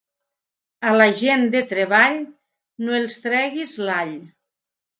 [0.91, 2.19] A la gent de treball,
[2.89, 4.19] no els treguis l'all.